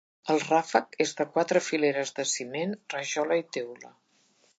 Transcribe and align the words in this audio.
El 0.33 0.39
ràfec 0.43 0.95
és 1.05 1.11
de 1.19 1.27
quatre 1.35 1.61
fileres 1.65 2.13
de 2.21 2.25
ciment, 2.31 2.73
rajola 2.95 3.39
i 3.43 3.45
teula. 3.59 3.93